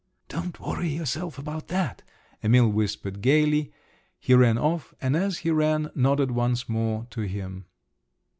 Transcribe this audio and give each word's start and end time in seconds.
"Don't 0.29 0.59
worry 0.59 0.89
yourself 0.89 1.37
about 1.37 1.67
that!" 1.67 2.01
Emil 2.41 2.67
whispered 2.71 3.21
gaily; 3.21 3.71
he 4.17 4.33
ran 4.33 4.57
off, 4.57 4.95
and 4.99 5.15
as 5.15 5.37
he 5.45 5.51
ran 5.51 5.91
nodded 5.93 6.31
once 6.31 6.67
more 6.67 7.05
to 7.11 7.21
him. 7.21 7.65